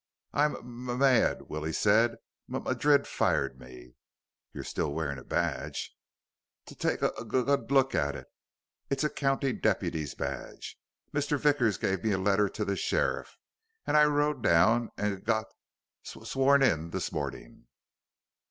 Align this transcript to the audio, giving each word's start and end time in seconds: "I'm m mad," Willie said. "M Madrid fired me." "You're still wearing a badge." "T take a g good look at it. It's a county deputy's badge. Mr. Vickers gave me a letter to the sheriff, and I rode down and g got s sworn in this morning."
"I'm 0.33 0.55
m 0.55 0.97
mad," 0.97 1.43
Willie 1.43 1.71
said. 1.71 2.17
"M 2.51 2.63
Madrid 2.63 3.05
fired 3.05 3.59
me." 3.59 3.93
"You're 4.51 4.63
still 4.63 4.91
wearing 4.91 5.19
a 5.19 5.23
badge." 5.23 5.95
"T 6.65 6.73
take 6.73 7.03
a 7.03 7.11
g 7.19 7.23
good 7.25 7.69
look 7.71 7.93
at 7.93 8.15
it. 8.15 8.25
It's 8.89 9.03
a 9.03 9.11
county 9.11 9.53
deputy's 9.53 10.15
badge. 10.15 10.79
Mr. 11.13 11.37
Vickers 11.37 11.77
gave 11.77 12.03
me 12.03 12.13
a 12.13 12.17
letter 12.17 12.49
to 12.49 12.65
the 12.65 12.75
sheriff, 12.75 13.37
and 13.85 13.95
I 13.95 14.05
rode 14.05 14.41
down 14.41 14.89
and 14.97 15.17
g 15.19 15.21
got 15.23 15.45
s 16.03 16.17
sworn 16.27 16.63
in 16.63 16.89
this 16.89 17.11
morning." 17.11 17.67